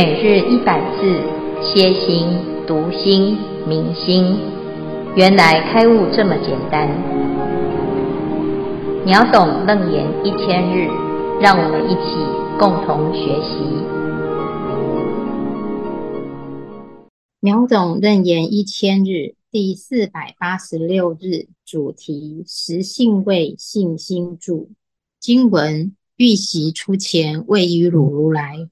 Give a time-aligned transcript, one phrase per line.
[0.00, 1.10] 每日一百字，
[1.60, 2.28] 歇心、
[2.68, 4.38] 读心、明心，
[5.16, 6.88] 原来开悟这么简单。
[9.04, 10.86] 秒懂楞严一千日，
[11.40, 12.14] 让我们一起
[12.60, 13.58] 共同学习。
[17.40, 24.70] 秒懂楞严一千日第四百八十六日主题：实性位信心住。
[25.18, 28.68] 经文：欲习出前，位于汝如来。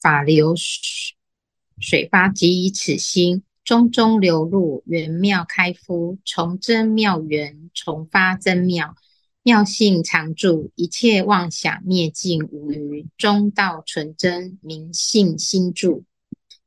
[0.00, 8.94] 法流水发，即以此心，中中流入，圆妙开敷，从真妙圆，从发真妙，
[9.42, 16.04] 妙性常住，一切妄想灭尽无余，中道纯真，明性心住。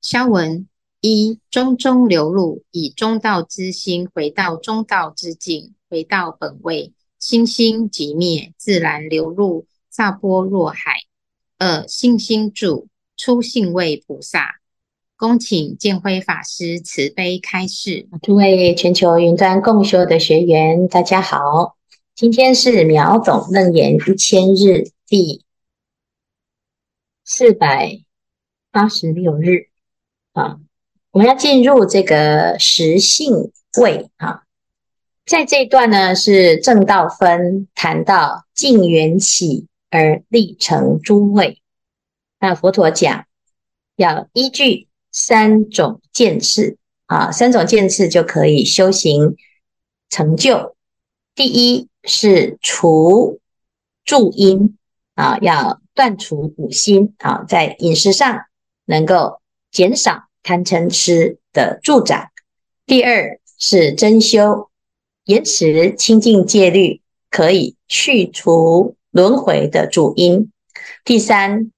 [0.02, 0.68] 消文
[1.02, 11.04] 一，中中流入，以中道之心回到中道之境，回到本位，心心即灭，自然流入萨波若海。
[11.58, 12.88] 二，信心住。
[13.26, 14.56] 初信位菩萨，
[15.16, 18.10] 恭请见辉法师慈悲开示。
[18.22, 21.78] 诸位全球云端共修的学员，大家好，
[22.16, 25.42] 今天是秒总楞严一千日第
[27.24, 28.02] 四百
[28.72, 29.70] 八十六日
[30.34, 30.60] 啊，
[31.12, 34.44] 我们要进入这个实性位啊，
[35.26, 41.63] 在这一段呢是正道分谈到尽缘起而立成诸位。
[42.44, 43.26] 那佛陀讲，
[43.96, 49.38] 要依据三种见次啊，三种见次就可以修行
[50.10, 50.76] 成就。
[51.36, 53.40] 第一是除
[54.04, 54.78] 助因
[55.16, 58.42] 啊，要断除五心啊，在饮食上
[58.84, 59.40] 能够
[59.72, 62.28] 减少贪嗔痴的助长。
[62.86, 64.70] 第二是真修，
[65.24, 70.52] 严持清净戒律，可以去除轮回的主因。
[71.06, 71.72] 第三。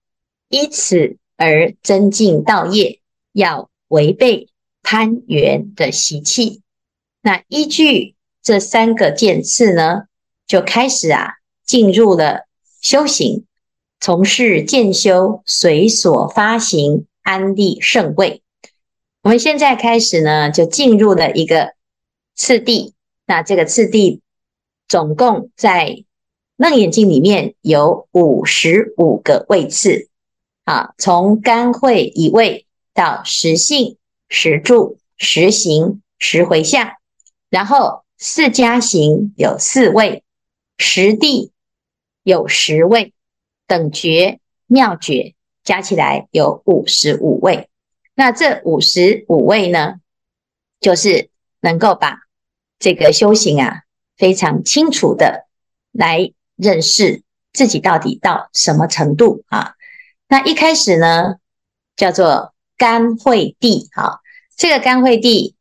[0.55, 3.01] 依此而增进道业，
[3.33, 4.47] 要违背
[4.81, 6.61] 攀缘的习气。
[7.21, 10.03] 那依据这三个渐次呢，
[10.47, 11.33] 就开始啊，
[11.65, 12.47] 进入了
[12.79, 13.43] 修行，
[13.99, 18.41] 从事渐修，随所发行，安立圣位。
[19.23, 21.73] 我们现在开始呢，就进入了一个
[22.33, 22.93] 次第。
[23.25, 24.21] 那这个次第
[24.87, 25.89] 总共在
[26.55, 30.07] 《楞严经》里面有五十五个位次。
[30.65, 36.93] 啊，从干慧一位到实性、实住、实行、实回向，
[37.49, 40.23] 然后四加行有四位，
[40.77, 41.51] 实地
[42.23, 43.13] 有十位，
[43.67, 47.69] 等觉、妙觉加起来有五十五位。
[48.15, 49.95] 那这五十五位呢，
[50.79, 52.21] 就是能够把
[52.79, 53.83] 这个修行啊，
[54.17, 55.45] 非常清楚的
[55.91, 57.21] 来认识
[57.53, 59.75] 自己到底到什么程度啊。
[60.27, 61.35] 那一开始呢，
[61.95, 64.21] 叫做干慧地，哈，
[64.57, 65.55] 这个干慧地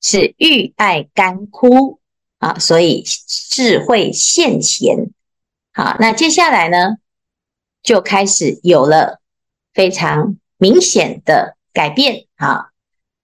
[0.00, 2.00] 是欲爱干枯
[2.38, 5.10] 啊，所以智慧现前，
[5.72, 6.96] 好，那接下来呢，
[7.82, 9.20] 就开始有了
[9.74, 12.70] 非常明显的改变，啊，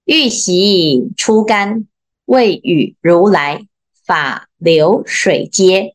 [0.05, 1.87] 欲习出干，
[2.27, 3.67] 未与如来
[4.05, 5.95] 法流水接，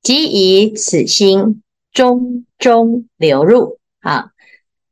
[0.00, 1.62] 即以此心
[1.92, 3.77] 中中流入。
[4.00, 4.30] 啊，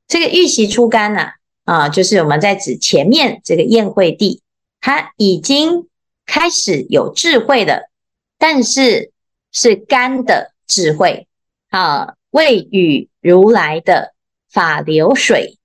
[0.08, 1.30] 这个欲习初干呢，
[1.64, 4.42] 啊，就是我们在指前面这个宴会地，
[4.80, 5.88] 它已经
[6.24, 7.90] 开始有智慧了，
[8.38, 9.12] 但是
[9.52, 11.28] 是干的智慧
[11.70, 14.14] 啊，未与如来的
[14.50, 15.58] 法流水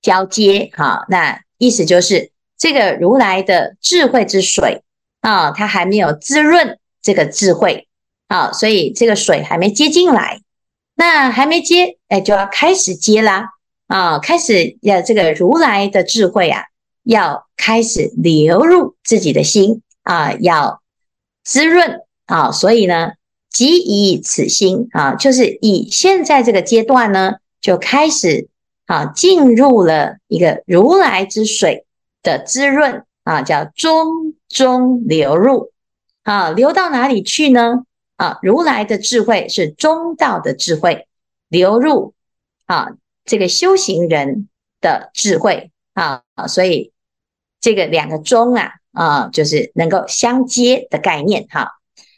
[0.00, 4.82] 交接，啊，那意思就是这个如来的智慧之水
[5.20, 7.86] 啊，它还没有滋润这个智慧
[8.28, 10.40] 啊，所以这个水还没接进来。
[10.94, 13.50] 那还没接，哎，就要开始接啦
[13.86, 14.18] 啊！
[14.18, 16.64] 开始要这个如来的智慧啊，
[17.04, 20.80] 要开始流入自己的心啊，要
[21.44, 22.50] 滋润啊。
[22.50, 23.12] 所以呢，
[23.50, 28.48] 即以此心啊，就是以现在这个阶段呢，就开始
[28.86, 31.84] 啊，进入了一个如来之水
[32.22, 35.72] 的滋润啊，叫中中流入
[36.22, 37.82] 啊，流到哪里去呢？
[38.16, 41.06] 啊，如来的智慧是中道的智慧，
[41.48, 42.14] 流入
[42.66, 42.88] 啊，
[43.24, 44.48] 这个修行人
[44.80, 46.92] 的智慧啊，所以
[47.60, 51.72] 这个两个中啊啊，就是能够相接的概念哈。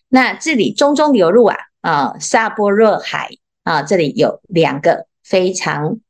[0.09, 3.31] 那这里中中流入啊啊，萨般若海
[3.63, 6.01] 啊，这里有两个非常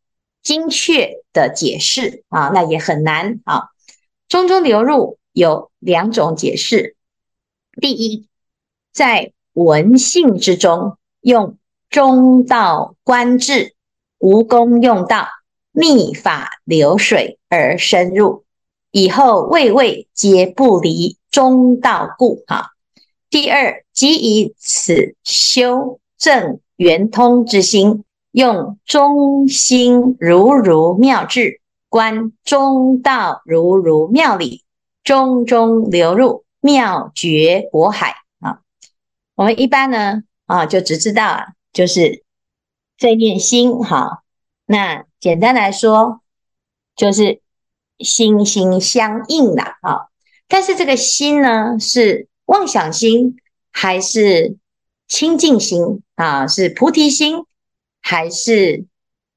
[0.43, 3.69] 精确的解释啊，那也很难啊。
[4.27, 6.97] 中中流入有两种解释，
[7.81, 8.29] 第一，
[8.93, 11.59] 在文性之中，用
[11.91, 13.75] 中道观智，
[14.21, 15.27] 无功用道
[15.73, 18.45] 密法流水而深入，
[18.93, 22.45] 以后位位皆不离中道故。
[22.47, 22.71] 哈，
[23.29, 34.63] 第二，即以此修正圆通之心，用中心如如妙智，观中道如如妙理，
[35.03, 38.15] 中中流入妙觉果海。
[38.39, 38.61] 啊，
[39.35, 42.25] 我们一般呢，啊，就只知道啊，就是
[42.97, 43.79] 这念心。
[43.79, 44.23] 哈，
[44.67, 46.21] 那简单来说，
[46.97, 47.41] 就是
[47.99, 49.79] 心心相应啦。
[49.83, 50.09] 啊，
[50.49, 53.37] 但是这个心呢，是妄想心
[53.71, 54.57] 还是
[55.07, 56.47] 清净心啊？
[56.47, 57.45] 是菩提心
[58.01, 58.87] 还是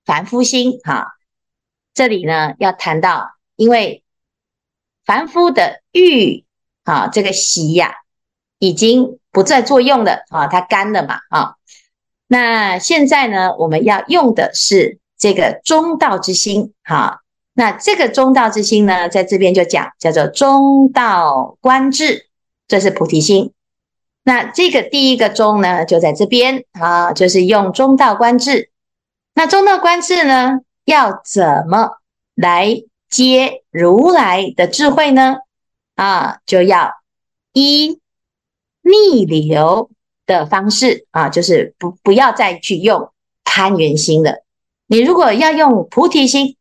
[0.05, 0.79] 凡夫心？
[0.83, 1.13] 哈，
[1.93, 4.03] 这里呢要谈到，因为
[5.05, 6.45] 凡夫的欲
[6.83, 7.95] 啊，这个习呀、
[8.57, 11.55] 已经不再作用了啊，它干了嘛啊。
[12.27, 17.19] 那现在呢，我们要用的是这个中道之心哈。
[17.53, 22.27] 那这个中道之心呢，在这边就讲叫做中道观智，
[22.67, 23.53] 这是菩提心。
[24.23, 28.69] 那这个第一个中呢，就在这边啊，就是用中道观智。
[29.35, 31.97] 那中道观智呢，要怎么
[32.33, 35.35] 来接如来的智慧呢？
[35.95, 36.93] 啊，就要
[37.51, 37.99] 一
[38.81, 39.91] 逆流
[40.25, 43.11] 的方式啊，就是不不要再去用
[43.43, 44.43] 攀缘心了。
[44.87, 46.55] 你如果要用菩提心，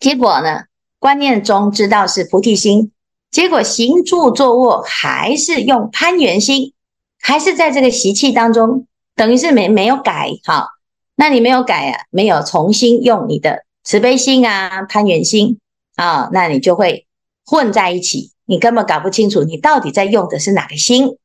[0.00, 0.64] 结果呢，
[0.98, 2.92] 观念中知道是菩提心。
[3.30, 6.72] 结果行住坐卧还是用攀缘心，
[7.20, 10.70] 还是在这个习气当中，等于是没没有改哈。
[11.14, 15.60] 那你没有改啊，没有重新用你的慈悲心啊、攀缘心
[15.94, 17.06] 啊，那你就会
[17.46, 21.16] 混在一起，你根本搞不清楚你到底在用的是哪个心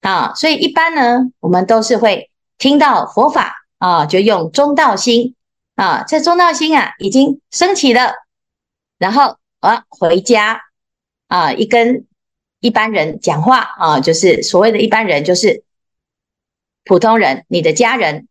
[0.00, 0.32] 啊。
[0.34, 5.34] 所以一般呢，我们都是会听到佛法啊，就用中道心
[5.76, 8.12] 啊，这中道心啊已经升起了，
[8.98, 10.62] 然后啊回家。
[11.30, 12.06] 啊，一跟
[12.58, 15.62] 一般人讲话啊，就是所谓的一般人，就是
[16.84, 18.26] 普通人，你的家人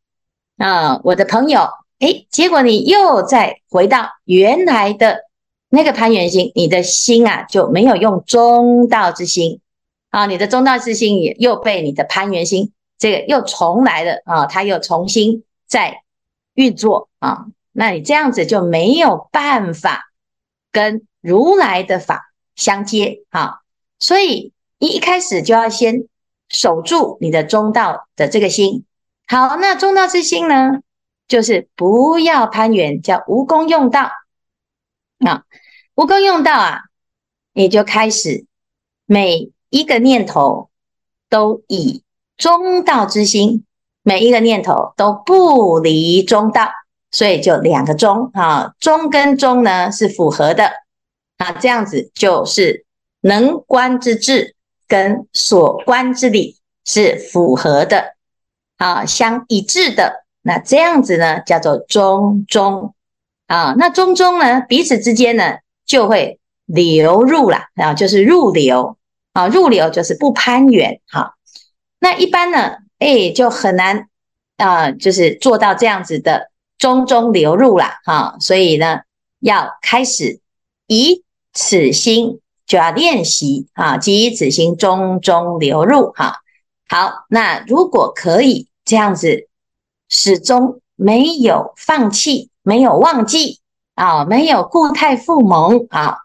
[0.57, 1.61] 啊，我的朋友，
[1.99, 5.21] 诶，结果你又再回到原来的
[5.69, 9.61] 那个攀缘心，你的心啊就没有用中道之心
[10.09, 16.03] 啊，你的中道之心也又被你的攀缘心这个又重来了啊，它又重新再
[16.53, 20.11] 运作啊，那你这样子就没有办法
[20.71, 22.25] 跟如来的法。
[22.55, 23.61] 相接啊，
[23.99, 26.09] 所以你一开始就要先
[26.49, 28.83] 守住你的中道的这个心。
[29.27, 30.81] 好，那中道之心呢，
[31.29, 34.11] 就是不要攀缘，叫无功用道。
[35.19, 35.45] 啊，
[35.95, 36.81] 无功用道啊，
[37.53, 38.45] 你就开始
[39.05, 40.69] 每一个念头
[41.29, 42.03] 都以
[42.37, 43.63] 中道之心，
[44.03, 46.69] 每一个念头都不离中道，
[47.11, 50.71] 所以就两个中啊，中跟中呢是符合的。
[51.37, 52.85] 啊，这样子就是
[53.21, 54.55] 能观之智
[54.89, 58.15] 跟所观之理是符合的，
[58.77, 60.25] 啊，相一致的。
[60.41, 62.93] 那这样子呢，叫做中中
[63.47, 63.73] 啊。
[63.77, 68.97] 那中中呢，彼此之间呢，就会流入了啊，就是入流
[69.33, 71.01] 啊，入流就是不攀缘。
[71.07, 71.35] 哈，
[71.99, 74.07] 那一般呢，哎，就很难
[74.57, 78.37] 啊，就是做到这样子的中中流入了哈。
[78.39, 79.01] 所以呢，
[79.39, 80.39] 要开始
[80.87, 81.23] 以。
[81.51, 86.41] 此心就要练习啊，即以此心中中流入哈。
[86.87, 89.49] 好，那如果可以这样子，
[90.09, 93.59] 始终没有放弃，没有忘记
[93.95, 96.19] 啊，没有故态复萌啊，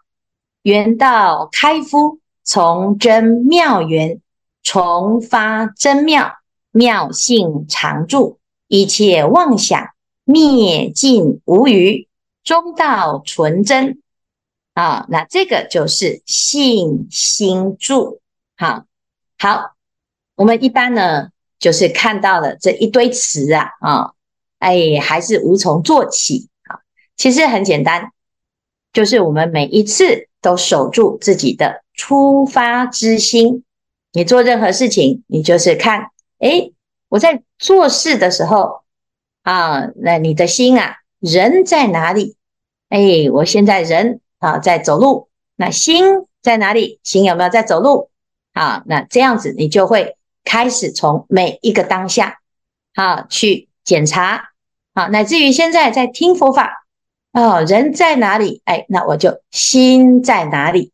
[0.61, 4.21] 圆道开敷，从真妙缘，
[4.61, 6.31] 重发真妙，
[6.71, 8.37] 妙性常住，
[8.67, 9.89] 一切妄想
[10.23, 12.07] 灭尽无余，
[12.43, 13.99] 中道纯真。
[14.75, 18.21] 啊，那这个就是信心住。
[18.57, 18.85] 好，
[19.39, 19.73] 好，
[20.35, 24.11] 我们一般呢，就是看到了这一堆词啊，啊，
[24.59, 26.49] 哎，还是无从做起。
[26.65, 26.83] 啊，
[27.15, 28.11] 其实很简单，
[28.91, 33.63] 就是我们每一次都守住自己的出发之心。
[34.13, 36.69] 你做任何事情，你就是看，哎，
[37.09, 38.83] 我在做事的时候
[39.41, 42.35] 啊，那你的心啊，人在哪里？
[42.89, 44.21] 哎，我现在人。
[44.37, 46.03] 啊，在走路，那心
[46.43, 46.99] 在哪里？
[47.03, 48.11] 心有没有在走路？
[48.53, 52.41] 啊，那这样子你就会开始从每一个当下，
[52.93, 54.49] 啊，去检查，
[54.93, 56.84] 啊，乃至于现在在听佛法，
[57.35, 58.61] 哦，人在哪里？
[58.63, 60.91] 哎，那我就心在哪里？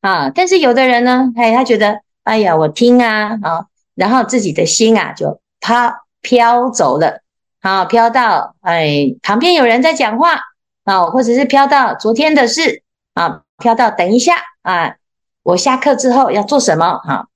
[0.00, 5.92] 啊，但是有的人呢，哎，他觉得，哎呀，我听啊，啊，然后自己的心啊，就飘
[6.22, 7.22] 飘走了，
[7.60, 10.40] 啊，飘到哎旁边有人在讲话。
[10.84, 12.82] 啊，或者是飘到昨天的事
[13.12, 14.96] 啊，飘到等一下啊，
[15.42, 17.26] 我下课之后要做什么啊？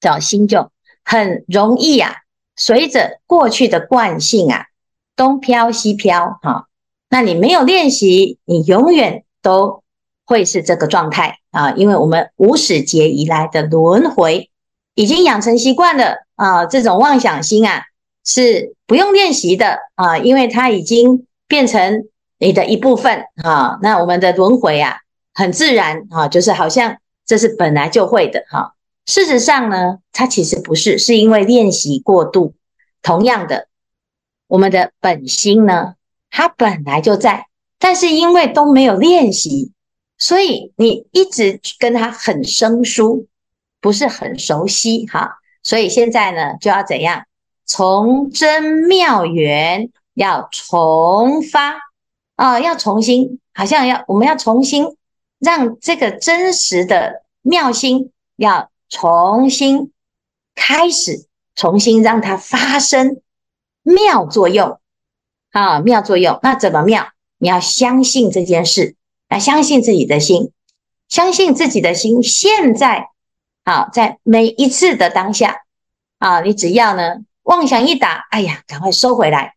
[0.00, 0.70] 这心就
[1.04, 2.16] 很容易啊，
[2.56, 4.66] 随着过去的惯性啊，
[5.14, 6.66] 东飘西飘哈。
[7.12, 9.82] 那你没有练习，你永远都
[10.24, 14.48] 会是这个状态啊，因为我们无始劫以来的轮回
[14.94, 17.82] 已经养成习惯了啊，这种妄想心啊
[18.24, 22.06] 是不用练习的啊，因为它已经变成
[22.38, 23.78] 你的一部分啊。
[23.82, 24.96] 那我们的轮回啊，
[25.34, 28.72] 很自然啊，就是好像这是本来就会的哈。
[29.04, 32.54] 事实上呢，它其实不是，是因为练习过度。
[33.02, 33.68] 同样的，
[34.46, 35.96] 我们的本心呢，
[36.32, 37.46] 它本来就在，
[37.78, 39.70] 但是因为都没有练习，
[40.18, 43.28] 所以你一直跟它很生疏，
[43.80, 45.38] 不是很熟悉哈。
[45.62, 47.24] 所以现在呢，就要怎样？
[47.64, 51.76] 从真妙缘要重发
[52.34, 54.96] 啊，要重新，好像要我们要重新
[55.38, 58.72] 让这个真实的妙心要。
[58.94, 59.90] 重新
[60.54, 63.22] 开始，重新让它发生
[63.82, 64.78] 妙作用
[65.52, 65.80] 啊！
[65.80, 67.08] 妙作用，那怎么妙？
[67.38, 68.96] 你要相信这件事，
[69.28, 70.52] 来相信自己的心，
[71.08, 72.22] 相信自己的心。
[72.22, 73.08] 现在
[73.64, 75.62] 啊，在每一次的当下
[76.18, 79.54] 啊，你只要呢妄想一打，哎呀，赶快收回来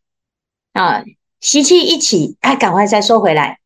[0.73, 1.03] 啊！
[1.39, 3.59] 习气一起，哎，赶快再收回来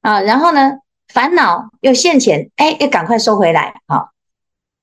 [0.00, 0.20] 啊！
[0.22, 4.08] 然后呢，烦恼又现前，哎，又赶快收回来啊！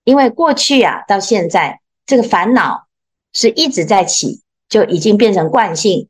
[0.03, 2.85] 因为过去啊，到现在这个烦恼
[3.33, 6.07] 是一直在起，就已经变成惯性。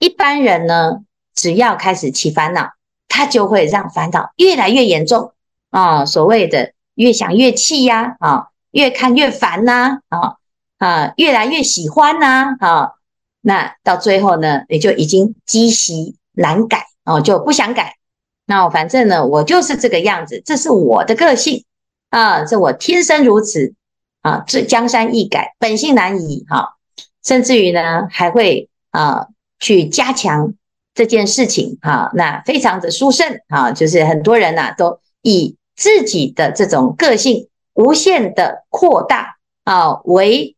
[0.00, 1.02] 一般人呢，
[1.36, 2.72] 只要开始起烦恼，
[3.06, 5.32] 他就会让烦恼越来越严重
[5.70, 6.04] 啊。
[6.04, 10.34] 所谓的越想越气呀，啊，越看越烦呐，啊
[10.78, 12.94] 啊，越来越喜欢呐，啊，
[13.40, 17.94] 那到最后呢，也就已经积习难改哦，就不想改。
[18.46, 21.64] 那反正呢，我就是这个样子，这是我的个性。
[22.08, 23.72] 啊，这我天生如此
[24.22, 24.42] 啊！
[24.44, 26.44] 这江山易改，本性难移。
[26.48, 26.74] 哈、
[27.22, 29.28] 甚至于呢，还会啊
[29.60, 30.54] 去加强
[30.94, 31.78] 这件事情。
[31.80, 33.70] 哈、啊，那非常的殊胜啊！
[33.70, 40.56] 就是很多人呐、都以自己的这种个性无限的扩大啊为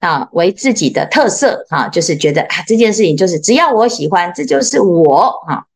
[0.00, 1.66] 啊为自己的特色。
[1.68, 5.44] 啊，就是觉得啊这件事情就是只要我喜欢，这就是我。
[5.46, 5.66] 啊，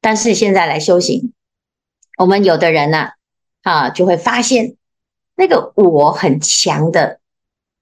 [0.00, 1.32] 但是现在来修行，
[2.18, 3.12] 我们有的人呐、啊。
[3.62, 4.76] 啊，就会发现
[5.36, 7.20] 那个我很强的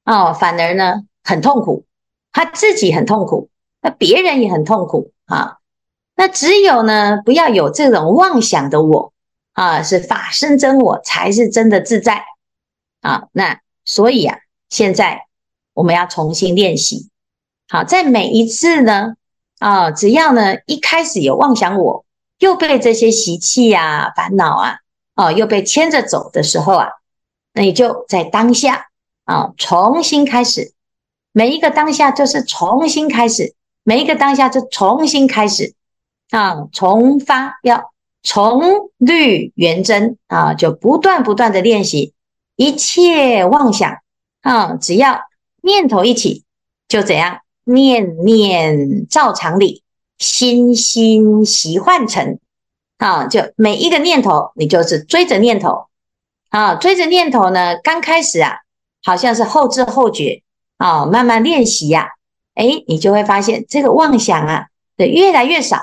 [0.05, 1.85] 哦，反而呢很痛苦，
[2.33, 3.50] 他自己很痛苦，
[3.81, 5.59] 那别人也很痛苦啊。
[6.17, 9.13] 那只有呢不要有这种妄想的我
[9.53, 12.25] 啊，是法身真我才是真的自在
[13.01, 13.29] 啊。
[13.33, 15.27] 那所以啊，现在
[15.73, 17.09] 我们要重新练习。
[17.69, 19.15] 好，在每一次呢
[19.59, 22.05] 啊，只要呢一开始有妄想我，
[22.39, 24.79] 又被这些习气啊、烦恼啊。
[25.17, 26.89] 哦，又被牵着走的时候啊，
[27.53, 28.87] 那你就在当下
[29.25, 30.73] 啊，重新开始。
[31.33, 33.55] 每一个当下就是重新开始，
[33.91, 35.75] 每一个当下就重新开始。
[36.31, 37.91] 啊，重发要
[38.23, 38.63] 重
[38.99, 40.17] 律圆真。
[40.29, 42.15] 啊，就不断不断的练习。
[42.55, 43.97] 一切妄想。
[44.43, 45.23] 啊，只要
[45.61, 46.45] 念头一起，
[46.87, 47.41] 就怎样？
[47.65, 49.83] 念念照常理，
[50.19, 52.39] 心心习幻成。
[52.97, 55.87] 啊，就每一个念头，你就是追着念头，
[56.51, 58.59] 啊，追着念头呢，刚开始啊，
[59.03, 60.45] 好像是后知后觉，
[60.77, 62.11] 啊，慢慢练习呀，
[62.61, 65.79] 诶，你就会发现这个妄想啊，的越来越少，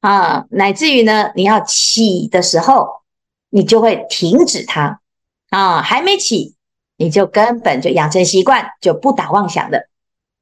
[0.00, 3.02] 啊，乃至于呢，你要起的时候，
[3.48, 5.00] 你就会停止它，
[5.48, 6.54] 啊，还没起，
[6.98, 9.88] 你就根本就养成习惯，就不打妄想的，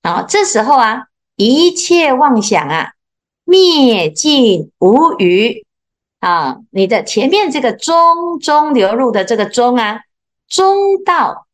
[0.02, 1.04] 啊，这时候啊，
[1.36, 2.92] 一切妄想啊，
[3.44, 5.64] 灭尽无余。
[6.18, 10.02] 啊，你的前面这个中中流入的这个中啊，
[10.48, 11.48] 中道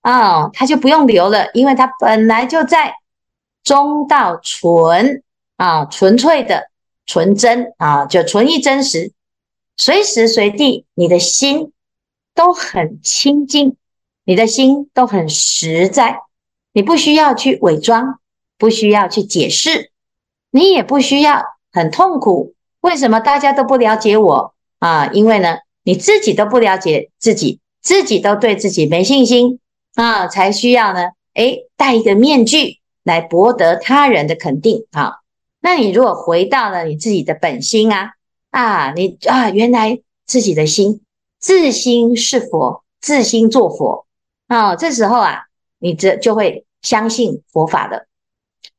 [0.00, 2.96] 啊，它就不用留了，因为它本来就在
[3.62, 5.22] 中道纯
[5.56, 6.70] 啊，纯粹的
[7.06, 9.12] 纯真啊，就纯一真实，
[9.76, 11.72] 随时随地你的心
[12.34, 13.76] 都很清净，
[14.24, 16.20] 你的心都很实在，
[16.72, 18.18] 你不需要去伪装，
[18.56, 19.90] 不需要去解释，
[20.50, 22.54] 你也不需要很痛苦。
[22.80, 25.08] 为什么大家都不了解我啊？
[25.12, 29.60] 因为呢，你自己都不了解自己，自己都对自己没信心
[29.94, 35.18] 啊，才需要呢，诶，戴一个面具来博得他人的肯定啊。
[35.60, 38.12] 那你如果回到了你自己的本心啊，
[38.50, 41.02] 啊，你啊，原来自己的心
[41.38, 44.06] 自心是佛，自心做佛
[44.46, 44.76] 啊。
[44.76, 45.46] 这时候啊，
[45.78, 48.06] 你这就会相信佛法的。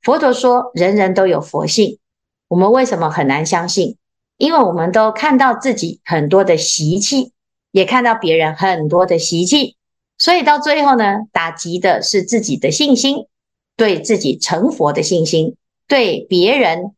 [0.02, 2.00] 佛陀说，人人都有佛性。
[2.48, 3.98] 我们为什么很难相信？
[4.38, 7.32] 因为我们都看到自己很多的习气，
[7.72, 9.76] 也看到别人很多的习气，
[10.18, 13.28] 所以到最后呢，打击的是自己的信心，
[13.76, 15.56] 对自己成佛的信心，
[15.88, 16.96] 对别人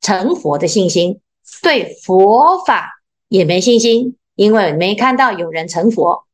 [0.00, 1.20] 成佛的信心，
[1.62, 6.24] 对佛法也没信心，因为没看到有人成佛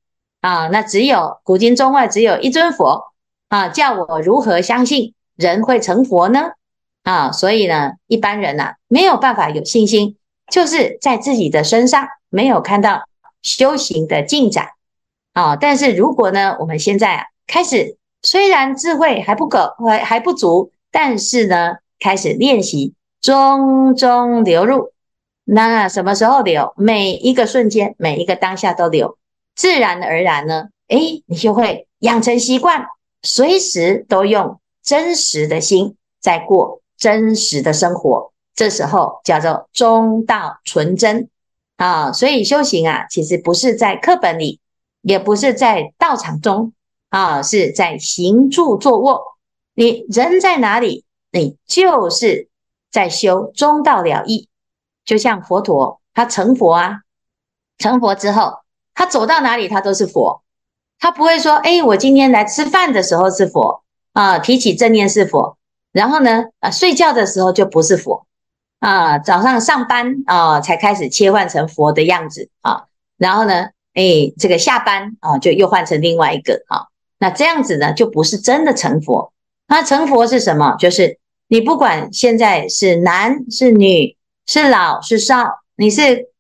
[0.41, 0.69] 啊。
[0.69, 3.13] 那只有古今中外只有一尊佛
[3.49, 6.53] 啊，叫我如何相信人会成佛呢？
[7.03, 10.17] 啊，所以呢，一般人呐、啊、没有办法有信心。
[10.51, 13.05] 就是在自己的身上没有看到
[13.41, 14.69] 修行的进展
[15.33, 24.93] 啊，但是如果呢，我们现在开始，虽然智慧还不够，还还不足，但是呢，开始练习中中流入，
[25.45, 26.73] 那什么时候流？
[26.77, 29.19] 每一个瞬间，每一个当下都流，
[29.55, 32.87] 自然而然呢，诶，你就会养成习惯，
[33.23, 38.33] 随时都用真实的心在过真实的生活。
[38.55, 41.29] 这时候叫做中道纯真
[41.77, 44.61] 啊，所以修行啊，其实不是在课本里，
[45.01, 46.73] 也不是在道场中
[47.13, 49.37] 啊，是在行住坐卧。
[49.75, 52.49] 你人在哪里，你就是
[52.91, 54.49] 在修中道了义。
[55.05, 57.01] 就像佛陀，他成佛啊，
[57.77, 58.61] 成佛之后，
[58.95, 60.43] 他走到哪里，他都是佛。
[60.99, 63.83] 他不会说，哎，我今天来吃饭的时候是佛
[64.15, 65.59] 啊，提起正念是佛，
[65.93, 68.27] 然后呢，啊，睡觉的时候就不是佛。
[68.79, 72.87] 啊，早上上班啊，才开始切换成佛的样子啊，
[73.19, 76.89] 然后呢，哎，这个下班啊，就又换成另外一个啊，
[77.23, 79.33] 那这样子呢，就不是真的成佛。
[79.69, 80.75] 那成佛是什么？
[80.77, 86.31] 就是你不管现在是男是女，是老是少，你是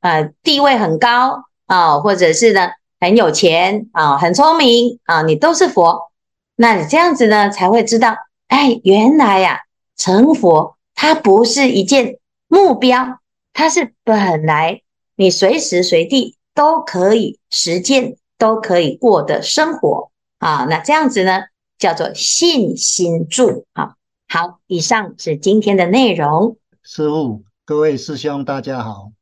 [0.00, 6.10] 呃地位很高啊，或者是呢很有钱啊，很聪明啊，你都是佛。
[6.56, 8.16] 那你这样子呢，才会知道，
[8.48, 9.60] 哎，原来呀，
[9.98, 10.78] 成佛。
[10.94, 12.16] 它不是一件
[12.48, 13.18] 目标，
[13.52, 14.80] 它是本来
[15.16, 20.09] 你随时随地都可以实践、都可以过的生活
[20.40, 20.64] 啊。
[20.64, 21.44] 那这样子呢，
[21.78, 23.94] 叫做信心住啊。
[24.26, 26.58] 好，以上是今天的内容。
[26.82, 29.12] 师傅，各位师兄，大家好，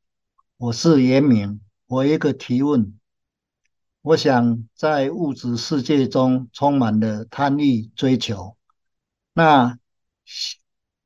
[0.56, 1.60] 我是严明。
[1.86, 2.98] 我一个提问，
[4.00, 8.56] 我想在物质世界中充满了贪欲追求，
[9.34, 9.78] 那。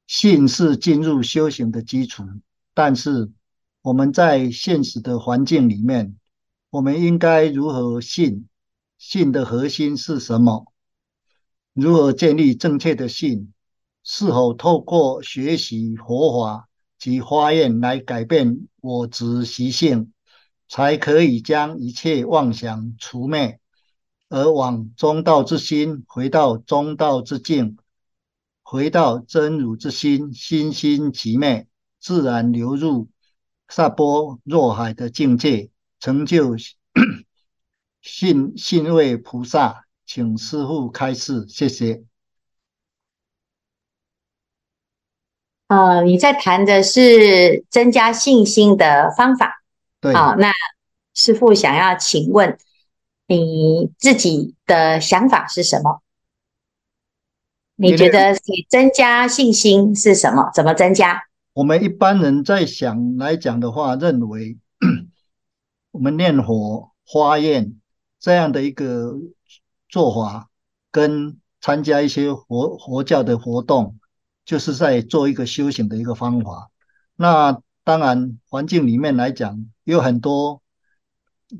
[0.09, 2.23] 信是进入修行的基础，
[2.75, 3.31] 但是
[3.81, 6.19] 我们在现实的环境里面，
[6.69, 8.47] 我们应该如何信？
[9.05, 10.73] 信的核心是什么？
[11.73, 13.53] 如何建立正确的信？
[14.05, 16.69] 是否透过学习佛法
[17.01, 20.13] 及发愿来改变我执习性，
[20.69, 23.59] 才可以将一切妄想除灭，
[24.29, 27.79] 而往中道之心，回到中道之境？
[28.63, 31.67] 回到真如之心，心心即灭，
[32.01, 33.09] 自然流入
[33.69, 36.55] 萨波若海的境界，成就
[38.03, 39.87] 信信位菩萨。
[40.05, 42.03] 请师父开示，谢谢。
[45.69, 49.63] 呃，你在谈的是增加信心的方法。
[50.01, 50.13] 对。
[50.13, 50.53] 好，那
[51.15, 52.59] 师父想要请问
[53.27, 56.03] 你自己的想法是什么？
[57.77, 60.51] 你觉得你增加信心是什么？
[60.53, 61.23] 怎么增加？
[61.55, 64.59] 我们一般人在想来讲的话，认为
[65.93, 67.81] 我们念佛发愿
[68.23, 69.15] 这样的一个
[69.91, 70.49] 做法，
[70.91, 73.99] 跟参加一些佛佛教的活动，
[74.47, 76.71] 就是在做一个修行的一个方法。
[77.17, 80.63] 那当然，环境里面来讲，有很多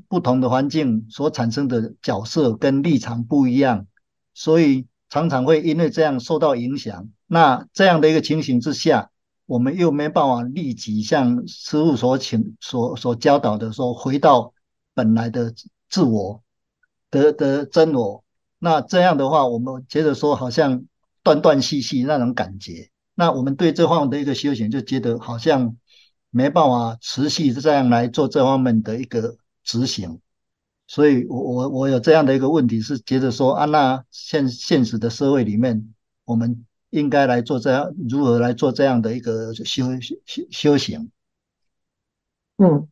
[0.07, 3.85] 不同的环境所产生的角色跟立场不一样，
[4.33, 4.87] 所以。
[5.09, 9.11] 常常会因为这样受到影响，那这样的一个情形之下，
[9.45, 14.55] 我们又没办法立即像师父所请、所所教导的说，回到
[14.95, 15.53] 本来的
[15.87, 16.42] 自我
[17.21, 18.23] 得得真我。
[18.57, 20.85] 那这样的话，我们觉得说好像
[21.21, 22.89] 断断续续那种感觉。
[23.13, 25.77] 那我们对这方面的一个修行，就觉得好像
[26.31, 30.19] 没办法持续这样来做这方面的一个执行。
[30.87, 35.93] 所以我，我我有这样的一个问题，是觉得说啊，那现现实的社会里面，
[36.25, 39.85] 我们应该来做这样，如何来做这样的一个修
[40.25, 41.11] 修修行？
[42.57, 42.87] 嗯，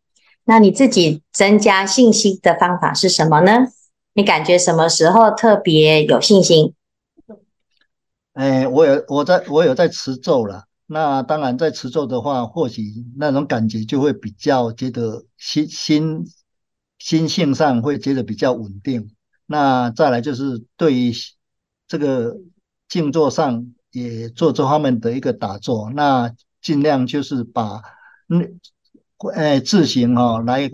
[0.46, 3.68] 那你自己增加信心的方法是什么呢？
[4.14, 6.74] 你感觉什么时候特别有信心？
[8.34, 10.66] 哎，我有我在我有在持咒了。
[10.86, 12.84] 那当然，在持咒的话，或许
[13.18, 16.26] 那种感觉就会比较觉得心心。
[17.04, 19.16] 心性上会觉得比较稳定，
[19.48, 21.12] 那再来就是对于
[21.88, 22.38] 这个
[22.88, 27.82] 静坐上也做这方面的一个打坐，那尽量就是把
[28.28, 28.46] 那
[29.34, 30.70] 呃自行哈、哦、来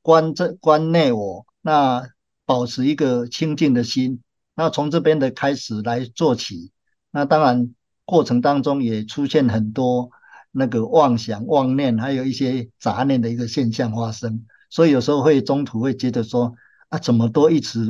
[0.00, 2.08] 观这观内我，那
[2.46, 4.22] 保持一个清净的心，
[4.54, 6.70] 那从这边的开始来做起，
[7.10, 10.10] 那当然过程当中也出现很多
[10.52, 16.54] 那个妄想、妄念，还有一些杂念的一个现象发生，所以有时候会中途会觉得说
[16.88, 17.88] 啊，怎么都一直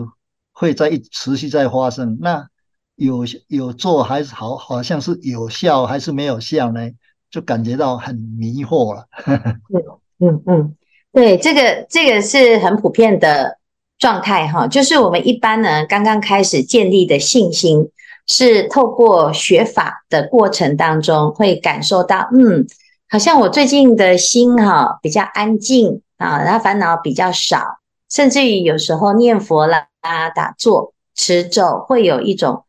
[0.52, 2.48] 会在一持续在发生，那
[2.94, 6.90] 有有做还是好，好像是有效还是没有效呢？
[7.28, 9.06] 就感觉到很迷惑了。
[9.26, 9.82] 嗯
[10.18, 10.76] 嗯嗯，
[11.12, 13.58] 对，这个这个是很普遍的
[13.98, 17.90] 状态哈，就是我们一般呢刚刚开始建立的信心，
[18.26, 22.66] 是透过学法的过程当中会感受到，嗯，
[23.08, 27.78] 好像我最近的心哈比较安静啊，然后烦恼比较少，
[28.10, 29.86] 甚至于有时候念佛啦、
[30.34, 32.64] 打坐、持咒，会有一种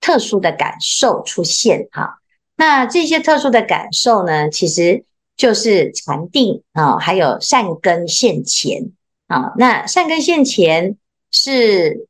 [0.00, 2.18] 特殊的感受出现哈。
[2.56, 5.04] 那这些特殊的感受呢，其实
[5.36, 8.90] 就是禅定啊，还有善根现前
[9.28, 9.52] 啊。
[9.56, 10.96] 那善根现前
[11.30, 12.08] 是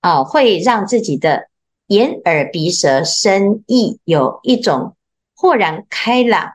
[0.00, 1.48] 啊，会让自己的
[1.88, 4.96] 眼耳鼻舌身意有一种
[5.36, 6.54] 豁然开朗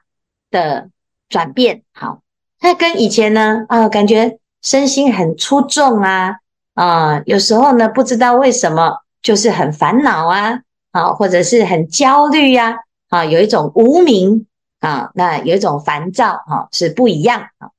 [0.49, 0.89] 的
[1.29, 1.83] 转变。
[1.93, 2.21] 好，
[2.59, 6.37] 那跟以前呢啊，感觉身心很出众啊
[6.73, 12.77] 啊，有时候呢不知道为什么就是很烦恼啊啊，或者是很焦虑呀。
[13.09, 14.47] 啊，有一种无名
[14.79, 17.69] 啊，那有一种烦躁哈，是不一样啊。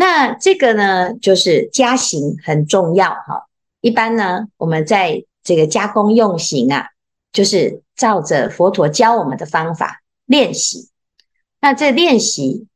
[0.00, 3.48] 那这个呢，就是加行很重要哈。
[3.82, 6.86] 一般呢，我们在这个加功用行啊，
[7.34, 10.88] 就是照着佛陀教我们的方法练习。
[11.60, 12.66] 那这练习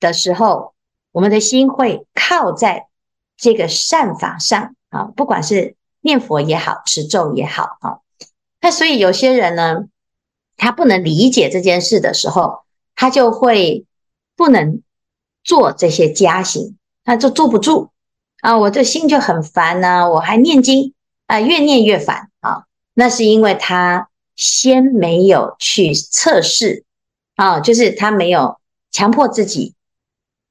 [0.00, 0.72] 的时候，
[1.12, 2.86] 我们的心会靠在
[3.36, 7.98] 这个善法上啊，不管是念佛也好，持咒也好啊。
[8.62, 9.84] 那所以有些人呢。
[10.58, 12.60] 他不能理解这件事的时候，
[12.94, 13.84] 他就会
[14.36, 14.80] 不能
[15.46, 17.90] 做这些家行，他就坐不住
[18.40, 18.58] 啊！
[18.58, 20.92] 我的心就很烦呐、我还念经
[21.28, 22.64] 啊，越念越烦啊！
[22.94, 26.84] 那是因为他先没有去测试
[27.36, 28.58] 啊，就是他没有
[28.90, 29.74] 强迫自己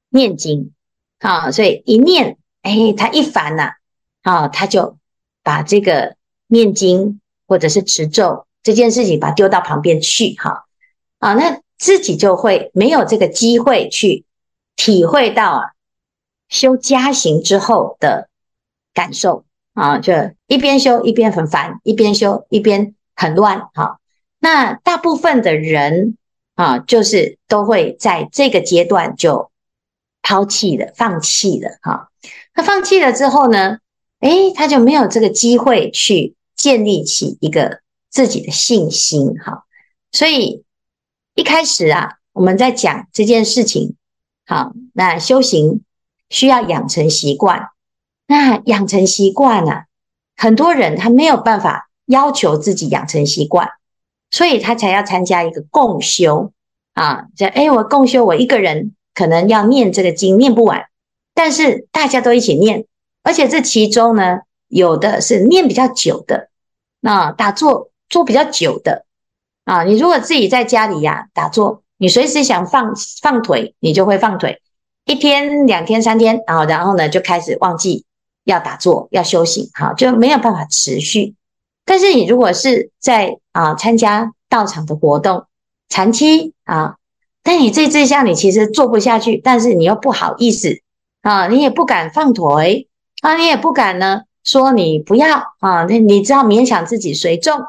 [0.08, 0.72] 念经
[1.18, 3.72] 啊，所以一念，哎，他一烦呐
[4.22, 4.96] 啊，他就
[5.42, 8.46] 把这个念经或者是持咒。
[8.62, 10.64] 这件事情把丢到旁边去，哈，
[11.20, 14.24] 啊，那自己就会没有这个机会去
[14.76, 15.62] 体会到啊，
[16.48, 18.28] 修加行之后的
[18.94, 20.12] 感受啊，就
[20.46, 23.98] 一边修一边很烦，一边修一边很乱，哈。
[24.38, 26.16] 那大部分的人
[26.54, 29.50] 啊，就是都会在这个阶段就
[30.22, 32.10] 抛弃了、放弃了，哈。
[32.54, 33.78] 那放弃了之后呢，
[34.20, 37.80] 诶，他就没有这个机会去建立起一个。
[38.08, 39.64] 自己的信心，哈，
[40.10, 40.64] 所以
[41.34, 43.94] 一开始啊，我们在讲这件事情，
[44.46, 45.82] 好，那修行
[46.30, 47.68] 需要养成习惯，
[48.26, 49.86] 那养成习惯啊，
[50.36, 53.68] 很多人他没有办法要求自己养成习惯，
[54.30, 56.52] 所以他才要参加一个共修。
[56.94, 60.86] 啊，这诶，我共修，我一个人可能要念这个经念不完，
[61.34, 62.86] 但是大家都一起念，
[63.22, 66.48] 而且这其中呢，有的是念比较久的，
[67.00, 67.90] 那打坐。
[68.08, 69.04] 坐比较久的。
[69.64, 74.60] 啊，你如果自己在家里呀、打坐，你随时想放放腿，你就会放腿，
[75.04, 78.04] 一天、两天、三天啊，然后呢就开始忘记
[78.44, 81.34] 要打坐、要修行，好，就没有办法持续。
[81.84, 85.46] 但是你如果是在啊参加道场的活动，
[85.88, 86.96] 长期啊，
[87.42, 90.80] 但你这志向你其实做不下去，但是你又不好意思
[91.22, 92.88] 啊，你也不敢放腿
[93.22, 97.60] 啊，你也不敢呢说你不要啊，那你只好勉强自己随众。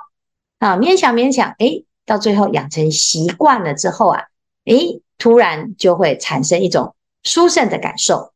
[0.60, 4.24] 啊，勉强勉强，诶，到最后养成习惯了之后啊，
[4.64, 8.32] 诶，突然就会产生一种殊胜的感受，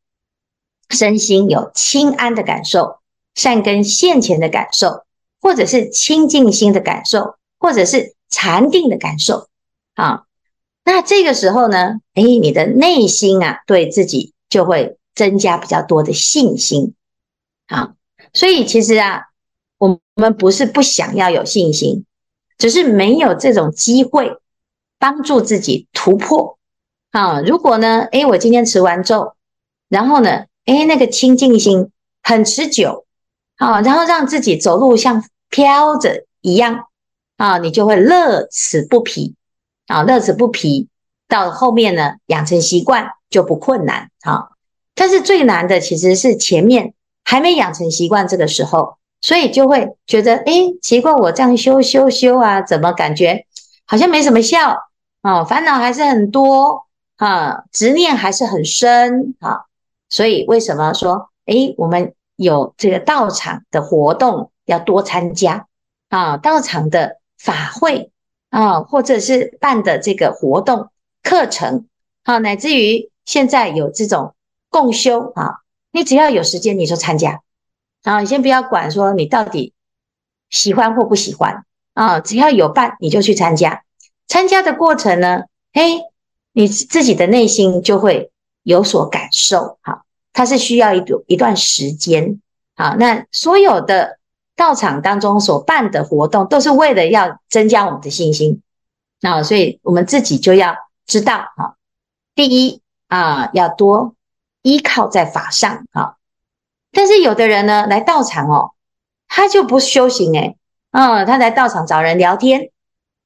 [0.89, 2.99] 身心有轻安的感受，
[3.33, 5.05] 善根现前的感受，
[5.39, 9.47] 或者是清净心的感受，或者是禅定的感受。
[9.95, 10.25] 啊，
[10.83, 16.93] 那这个时候呢，诶，你的内心啊，对自己就会增加比较多的信心。
[17.67, 17.93] 啊，
[18.33, 19.27] 所以其实啊，
[19.77, 22.05] 我们不是不想要有信心。
[22.61, 24.37] 只是没有这种机会
[24.99, 26.59] 帮助自己突破
[27.09, 27.41] 啊！
[27.41, 29.33] 如果呢，诶，我今天持完咒，
[29.89, 31.89] 然后呢，诶，那个清净心
[32.21, 33.07] 很持久
[33.57, 36.85] 啊，然后让自己走路像飘着一样
[37.37, 39.33] 啊，你就会乐此不疲
[39.87, 40.87] 啊，乐此不疲。
[41.27, 44.49] 到后面呢，养成习惯就不困难啊。
[44.93, 46.93] 但是最难的其实是前面
[47.23, 48.97] 还没养成习惯这个时候。
[49.21, 53.45] 所以就会觉得，哎，奇怪，我这样修修修啊，怎么感觉
[53.85, 54.75] 好像没什么效
[55.21, 55.43] 啊？
[55.43, 56.85] 烦恼还是很多
[57.17, 59.65] 啊，执念还是很深啊。
[60.09, 65.67] 所以为什么说，诶，我们有这个道场的活动要多参加
[66.09, 66.37] 啊？
[66.37, 68.11] 道场的法会
[68.49, 70.89] 啊，或者是办的这个活动
[71.21, 71.85] 课程
[72.23, 74.33] 啊，乃至于现在有这种
[74.69, 75.59] 共修啊，
[75.91, 77.41] 你只要有时间你就参加
[78.03, 78.19] 啊。
[78.19, 79.73] 你先不要管说你到底
[80.49, 83.83] 喜欢或不喜欢啊，只要有办你就去参加。
[84.27, 86.01] 参加的过程呢，诶，
[86.53, 88.29] 你自己的内心就会。
[88.63, 92.39] 有所感受，好，它是需要一段一段时间，
[92.75, 94.19] 好，那所有的
[94.55, 98.61] 道场当中所办的活动，都是为了要增加我们的信心，
[99.19, 100.75] 那所以我们自己就要
[101.07, 101.75] 知道，哈，
[102.35, 104.13] 第一啊，要多
[104.61, 106.17] 依靠在法上，哈，
[106.91, 108.71] 但是有的人呢，来道场哦，
[109.27, 110.57] 他就不修行，诶，
[110.91, 112.69] 嗯，他来道场找人聊天，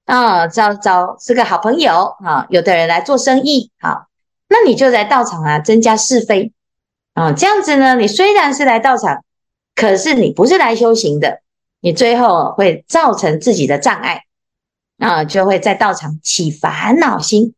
[0.06, 4.08] 啊，找找是个好朋友，啊，有的人来做生意，好。
[4.48, 6.54] 那你就来道场啊，增加是非。
[7.16, 9.24] 啊，这样子呢，你虽然是来道场，
[9.74, 11.42] 可是你不是来修行的，
[11.82, 14.22] 你最后会造成自己的障碍。
[15.00, 17.56] 啊，就会在道场起烦恼心，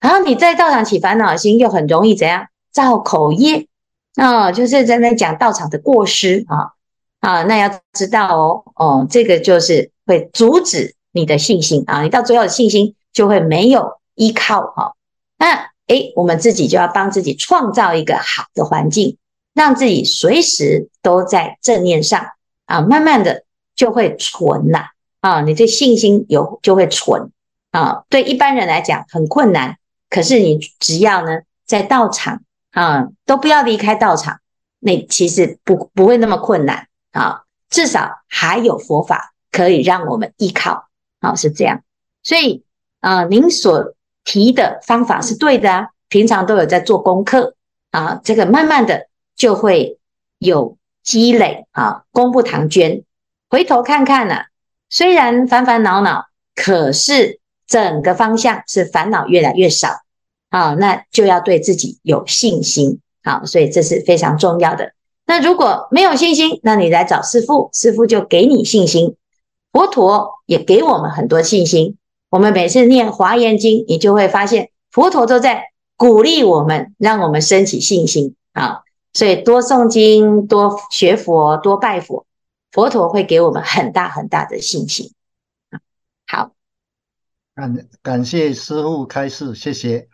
[0.00, 2.48] 然后你在道场起烦恼心，又很容易怎样？
[2.70, 3.66] 造口业。
[4.16, 6.72] 啊，就是在那讲道场的过失啊
[7.20, 14.94] 啊，那要知道哦哦，这个就是会阻止你的信心啊，你到最后的信心就会没有依靠哈，
[15.38, 15.68] 那。
[15.88, 19.16] 诶，我们自己就要帮自己创造一个好的环境，
[19.54, 22.26] 让自己随时都在正念上
[22.66, 23.44] 啊，慢慢的
[23.74, 24.80] 就会存了
[25.22, 27.30] 啊，你这信心有就会存
[27.70, 28.04] 啊。
[28.10, 29.78] 对一般人来讲很困难，
[30.10, 32.42] 可是你只要呢在道场
[32.80, 34.38] 啊，都不要离开道场，
[34.78, 40.88] 那其实不不会那么困难啊，至少还有佛法可以让我们依靠，
[41.20, 41.82] 啊，是这样。
[42.22, 42.64] 所以
[43.00, 43.94] 啊，您所。
[44.24, 47.54] 提的方法是对的啊，平常都有在做功课
[47.92, 49.98] 啊，这个慢慢的就会
[50.38, 53.04] 有积累啊，功不唐捐。
[53.48, 54.46] 回头看看呢、啊，
[54.90, 60.02] 虽然烦烦恼恼，可是整个方向是烦恼越来越少
[60.50, 64.92] 啊，那就要对自己有信心啊，所以这是非常重要的。
[65.26, 69.16] 那如果没有信心，那你来找师父，师父就给你信心，
[69.72, 71.96] 佛陀也给我们很多信心。
[72.30, 75.64] 我们每次念《华严经》，你就会发现佛陀都在
[75.96, 78.82] 鼓励我们，让我们升起信心啊！
[79.14, 82.26] 所以多诵经、多学佛、多拜佛，
[82.70, 85.12] 佛陀会给我们很大很大的信心。
[86.26, 86.52] 好，
[87.54, 90.08] 感感谢师父开示，谢谢。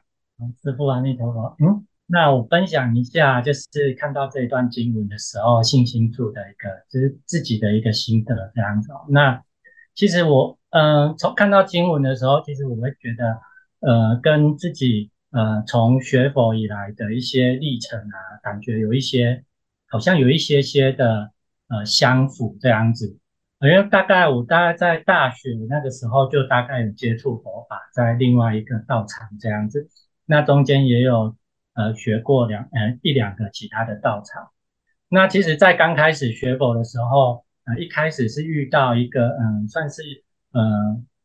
[0.62, 1.56] 师父阿弥陀佛。
[1.60, 8.90] 嗯，那我分享一下，就是看到这一段经文的时候，信心处的一个，就是自己的一个心得这样子。
[9.08, 9.42] 那
[9.94, 10.58] 其实我。
[10.76, 13.38] 嗯，从看到经文的时候，其实我会觉得，
[13.78, 19.44] 呃，跟自己呃从学佛以来的一些历程啊，感觉有一些，
[19.88, 21.30] 好像有一些些的
[21.68, 23.16] 呃相符这样子。
[23.60, 29.88] 因为大概我大概在大学那个时候就大概有接触佛法，在另外一个道场这样子。
[30.26, 31.36] 那中间也有
[31.74, 34.50] 呃学过两呃一两个其他的道场。
[35.08, 40.02] 那其实，在刚开始学佛的时候，呃，一开始是遇到一个嗯，算是。
[40.54, 40.62] 呃，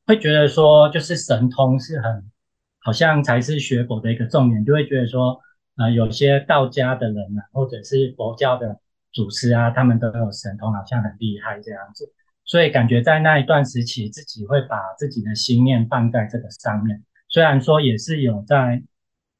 [0.08, 2.32] 会觉得说，就是神通是很，
[2.80, 5.40] 好像才是学佛的一个重点，就会觉得说，
[5.78, 8.80] 呃，有些道家的人啊，或者是佛教的
[9.12, 12.12] 祖师啊，他们都有神通，好像很厉害这样子，
[12.44, 18.82] 所以感觉在那一段时期，自己会把自己的心念放在这个上面，虽然说也是有在，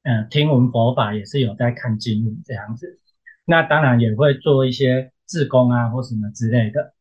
[0.04, 3.00] 呃，听闻佛法，也是有在看经文这样子，
[3.46, 6.94] 那当然也会做一些自工啊，或什么之类的，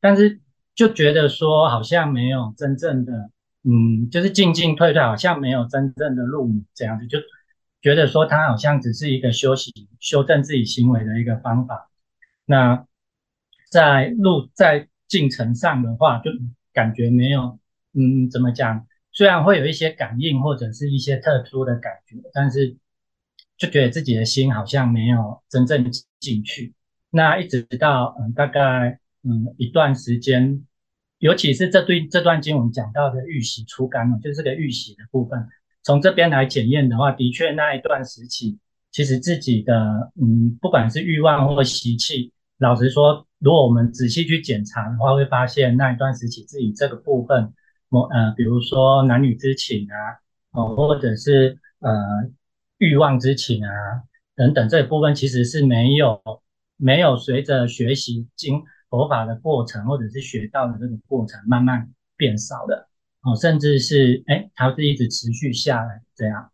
[0.00, 0.40] 但是。
[0.76, 3.30] 就觉得说好像没有真正的，
[3.64, 7.18] 嗯，就是进进退退，好像没有真正的入门这样子，就
[7.80, 11.90] 觉得说他好像只是一个修行、修正自己行为的一个方法。
[12.44, 12.86] 那
[13.70, 16.30] 在路在进程上的话，就
[16.74, 17.58] 感觉没有，
[17.94, 18.86] 嗯，怎么讲？
[19.16, 22.76] 虽然会有一些感应或者是一些特殊的感觉，但是
[23.56, 26.72] 就觉得自己的心好像没有真正进去。
[27.10, 29.00] 那一直到嗯，大概。
[29.28, 30.64] 嗯，一段时间，
[31.18, 35.48] 尤其是这对这段经文讲到的欲喜出干了，就是个欲喜的部分。
[35.82, 38.56] 从这边来检验的话，的确那一段时期，
[38.92, 47.52] 其实自己的嗯，不管是欲望或习气，老实说，如果我们仔细去检查的话，会发现那一段时期自己这个部分，
[47.88, 50.18] 我呃，比如说男女之情啊，
[50.52, 51.92] 哦，或者是呃
[52.78, 53.70] 欲望之情啊
[54.34, 56.20] 等等，这一部分其实是没有
[56.76, 58.62] 没有随着学习经。
[58.88, 62.86] 佛法的过程，或者是学到的这个过程，慢慢变少的
[63.22, 66.52] 哦，甚至是哎，它是一直持续下来这样。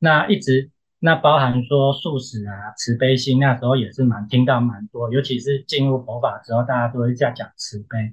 [0.00, 8.12] 那一直那包含说素食啊、慈悲心，那时候也是蛮听到蛮多，尤其是进入佛法之后，大家都会这样讲慈悲。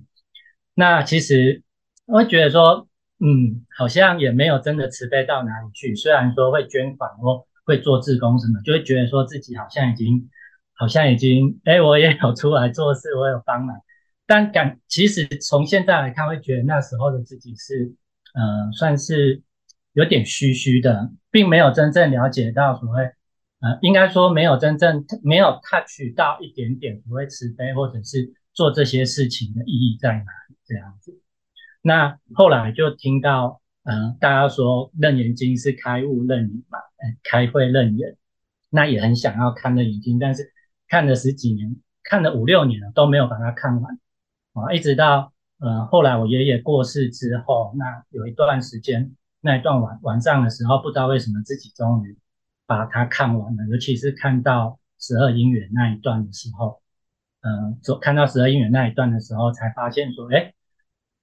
[0.75, 1.63] 那其实
[2.06, 2.88] 我会觉得说，
[3.20, 5.96] 嗯，好像也没有真的慈悲到哪里去。
[5.96, 10.30] 虽然说会捐款或会做志工什么，就会觉得说自己好像已经，
[10.74, 13.76] 好像已经，哎，我也有出来做事，我有帮忙。
[14.28, 17.94] 但感其实从现在来看，会觉得那时候的自己是，
[18.34, 19.41] 呃，算是
[19.94, 23.04] 有点虚虚的，并没有真正了解到所谓，
[23.62, 31.20] 呃，应该说没有真正没有 touch 到一点点所谓慈悲或者是做这些事情的意义在哪里这样子。
[31.88, 36.80] 那后来就听到，嗯、大家说《楞严经》是开悟楞严嘛，
[37.21, 38.17] 开慧楞严，
[38.71, 40.52] 那也很想要看楞严经，但是
[40.88, 44.00] 看了十几年，看了五六年了都没有把它看完。
[44.54, 52.17] 啊，一直到呃后来我爷爷过世之后，那有一段时间，那一段晚晚上的时候，不知道为什么自己终于
[52.65, 56.82] 把它看完了，尤其是看到十二因缘那一段的时候，
[57.41, 60.52] 嗯、呃，看到十二因缘那一段的时候，才发现说，哎，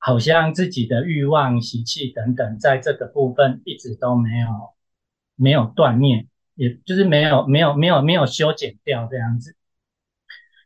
[0.05, 4.49] 好像自己的欲望、习气等等，在这个部分一直都没有
[5.37, 9.55] 没有断灭，也就是没有没有没有没有修剪掉这样子。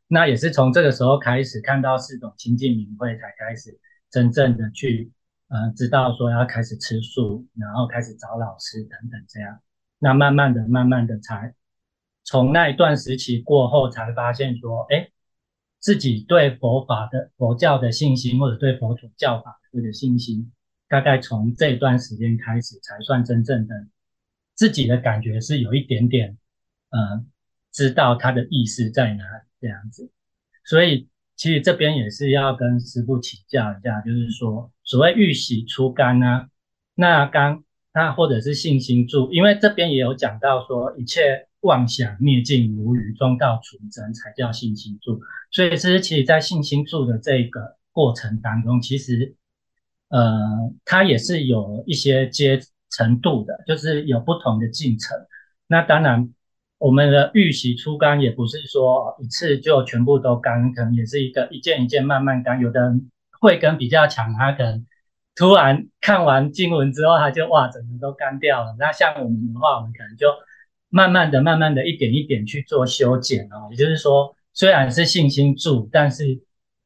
[0.09, 3.79] 那也是从这个时候开始看到四种清净明慧，才开始
[4.11, 5.13] 真正的去，
[5.49, 9.61] 呃，知道说要开始吃素，然后开始找老师等等这样。
[9.99, 11.55] 那慢慢的、慢慢的才
[12.25, 15.11] 从那一段时期过后，才发现说，哎，
[15.87, 20.51] 自己对佛法的佛教的信心，或者对佛祖教法的这个信心，
[20.89, 23.87] 大概从这段时间开始，才算真正的
[24.57, 26.37] 自己的感觉是有一点点，
[26.91, 27.25] 呃，
[27.71, 29.23] 知道它的意思在哪。
[29.61, 30.11] 这样子，
[30.65, 36.49] 所以其实这边也是要跟师父请教一下，就是说所谓欲喜出干啊，
[36.97, 37.63] 那刚
[37.95, 45.21] 那或者是信心住，因为这边也有讲到说一切妄想灭尽无余，中道纯真才叫信心住。
[45.51, 49.35] 所以其实其实在信心住的这个过程当中，其实
[50.09, 52.59] 呃它也是有一些阶
[52.91, 55.19] 程度的，就是有不同的进程。
[55.67, 56.33] 那当然。
[56.79, 62.61] 我们的欲喜出干也不是说一次就全部都干，可能也是一个一件一件慢慢干。
[62.61, 64.85] 有的人慧根比较强，他可能
[65.35, 68.77] 突然看完经文之后，他就哇，整个都干掉了。
[68.79, 70.29] 那像我们的话，我们可能就
[70.89, 73.69] 慢慢的、慢慢的一点一点去做修剪哦。
[73.71, 76.43] 也就是说，虽然是信心住，但是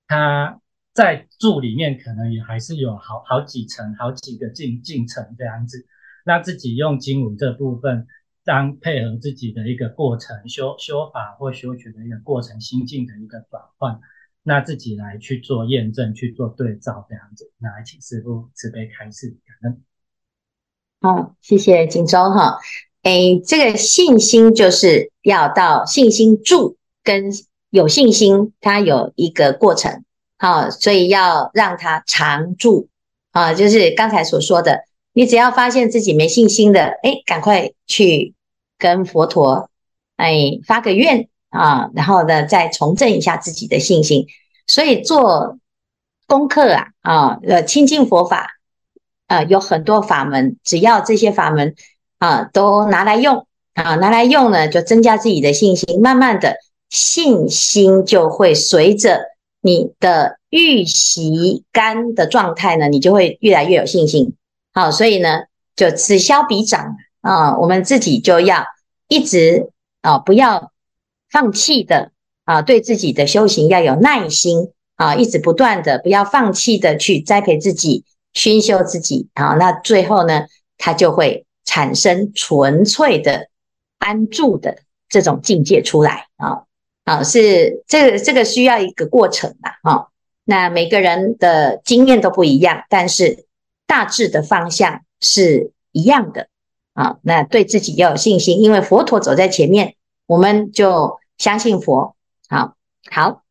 [0.06, 0.60] 它
[0.92, 5.86] 在住里面可能也还是有好好几层、好几个进进程这样子。
[6.24, 8.06] 那自己用经文这部分。
[8.42, 14.00] 当配合自己的一个过程，修修法或修学的一个过程，心境的一个转换，
[14.42, 19.82] 那自己来去做验证，去做对照，这样子，那来请师父慈悲开示，感恩。
[21.02, 22.58] 好，谢谢锦州哈。
[23.02, 27.30] 诶，这个信心就是要到信心住跟
[27.70, 30.04] 有信心，它有一个过程，
[30.38, 32.88] 好，所以要让它常住
[33.32, 34.84] 啊，就是刚才所说的。
[35.12, 38.34] 你只要发现自己没信心的，哎，赶快去
[38.78, 39.68] 跟佛陀，
[40.16, 44.26] 哎，发个愿啊，然后呢，再重振一下自己的信心。
[44.66, 45.58] 所以做
[46.26, 48.50] 功课啊，啊，呃，亲近佛法，
[49.26, 51.74] 啊，有很多法门，只要这些法门
[52.20, 53.44] 啊都拿来用。
[53.74, 56.56] 啊，拿来用呢，就增加自己的信心，慢慢的
[56.90, 59.20] 信心就会随着
[59.62, 64.34] 你的预习干的状态呢，你就会越来越有信心。
[64.74, 65.44] 好，所以呢，
[65.76, 66.96] 就此消彼长。
[67.22, 68.66] 啊，我们自己就要
[69.08, 69.70] 一直
[70.02, 70.72] 啊，不要
[71.30, 72.10] 放弃的
[72.44, 74.72] 啊，对自己的修行要有耐心。
[74.96, 78.04] 啊，一直不断的，不要放弃的去栽培自己、
[78.34, 79.28] 熏修自己。
[79.32, 80.42] 啊，那最后呢，
[80.76, 83.48] 它就会产生纯粹的
[83.98, 86.64] 安住的这种境界出来啊
[87.04, 90.08] 啊，是这个这个需要一个过程的啊，
[90.44, 93.46] 那每个人的经验都不一样，但是。
[93.90, 96.46] 大致的方向是一样的
[96.94, 99.96] 啊，那对自己要有信心，因为佛陀走在前面，
[100.28, 102.14] 我们就相信佛。
[102.48, 102.76] 好，
[103.10, 103.42] 好，